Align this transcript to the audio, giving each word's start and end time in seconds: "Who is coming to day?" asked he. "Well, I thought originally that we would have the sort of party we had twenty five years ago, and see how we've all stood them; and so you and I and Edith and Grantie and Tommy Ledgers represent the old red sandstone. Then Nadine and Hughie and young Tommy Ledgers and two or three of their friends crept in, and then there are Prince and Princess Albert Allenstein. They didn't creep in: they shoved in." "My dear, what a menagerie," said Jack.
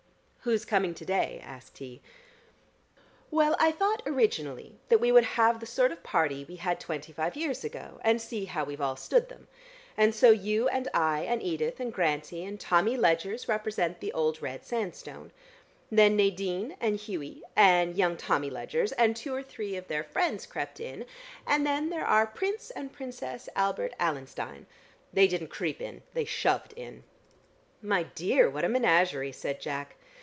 "Who 0.43 0.49
is 0.49 0.65
coming 0.65 0.95
to 0.95 1.05
day?" 1.05 1.39
asked 1.45 1.77
he. 1.77 2.01
"Well, 3.29 3.55
I 3.59 3.71
thought 3.71 4.01
originally 4.07 4.79
that 4.89 4.99
we 4.99 5.11
would 5.11 5.23
have 5.37 5.59
the 5.59 5.67
sort 5.67 5.91
of 5.91 6.01
party 6.01 6.43
we 6.49 6.55
had 6.55 6.79
twenty 6.79 7.13
five 7.13 7.35
years 7.35 7.63
ago, 7.63 7.99
and 8.03 8.19
see 8.19 8.45
how 8.45 8.63
we've 8.63 8.81
all 8.81 8.95
stood 8.95 9.29
them; 9.29 9.47
and 9.95 10.15
so 10.15 10.31
you 10.31 10.67
and 10.67 10.89
I 10.95 11.21
and 11.25 11.43
Edith 11.43 11.79
and 11.79 11.93
Grantie 11.93 12.43
and 12.43 12.59
Tommy 12.59 12.97
Ledgers 12.97 13.47
represent 13.47 13.99
the 13.99 14.11
old 14.13 14.41
red 14.41 14.65
sandstone. 14.65 15.31
Then 15.91 16.15
Nadine 16.15 16.75
and 16.81 16.95
Hughie 16.99 17.43
and 17.55 17.95
young 17.95 18.17
Tommy 18.17 18.49
Ledgers 18.49 18.93
and 18.93 19.15
two 19.15 19.35
or 19.35 19.43
three 19.43 19.75
of 19.75 19.87
their 19.89 20.03
friends 20.03 20.47
crept 20.47 20.79
in, 20.79 21.05
and 21.45 21.67
then 21.67 21.91
there 21.91 22.03
are 22.07 22.25
Prince 22.25 22.71
and 22.71 22.91
Princess 22.91 23.47
Albert 23.55 23.93
Allenstein. 23.99 24.65
They 25.13 25.27
didn't 25.27 25.49
creep 25.49 25.79
in: 25.79 26.01
they 26.15 26.25
shoved 26.25 26.73
in." 26.75 27.03
"My 27.83 28.01
dear, 28.15 28.49
what 28.49 28.65
a 28.65 28.69
menagerie," 28.69 29.33
said 29.33 29.61
Jack. 29.61 29.97